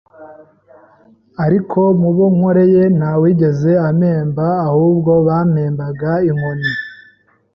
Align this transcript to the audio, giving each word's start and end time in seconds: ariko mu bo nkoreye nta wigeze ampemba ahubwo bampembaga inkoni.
ariko 1.45 1.79
mu 1.99 2.09
bo 2.15 2.25
nkoreye 2.35 2.83
nta 2.97 3.11
wigeze 3.21 3.71
ampemba 3.87 4.47
ahubwo 4.67 5.11
bampembaga 5.27 6.11
inkoni. 6.29 6.69